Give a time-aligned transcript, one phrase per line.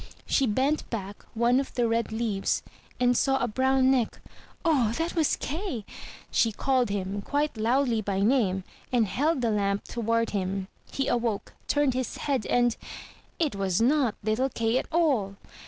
[0.25, 2.63] She bent back one of the red leaves,
[2.99, 4.19] and saw a brown neck—
[4.65, 5.85] O, that was Kay!
[6.31, 11.53] She called him quite loudly by name, and held the lamp toward him— ^he awoke,
[11.67, 12.75] turned his head, and—
[13.39, 15.35] it was not little Kay at all!